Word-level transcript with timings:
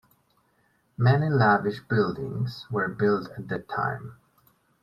Many 0.97 1.29
lavish 1.29 1.81
buildings 1.81 2.65
were 2.71 2.87
built 2.87 3.29
at 3.37 3.49
that 3.49 3.69
time. 3.69 4.15